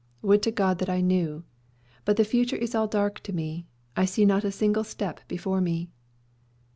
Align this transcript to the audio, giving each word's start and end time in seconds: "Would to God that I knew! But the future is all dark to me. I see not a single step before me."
"Would 0.23 0.41
to 0.41 0.51
God 0.51 0.79
that 0.79 0.89
I 0.89 0.99
knew! 0.99 1.43
But 2.05 2.17
the 2.17 2.23
future 2.25 2.55
is 2.55 2.73
all 2.73 2.87
dark 2.87 3.19
to 3.19 3.31
me. 3.33 3.67
I 3.95 4.05
see 4.05 4.25
not 4.25 4.43
a 4.43 4.51
single 4.51 4.83
step 4.83 5.19
before 5.27 5.61
me." 5.61 5.91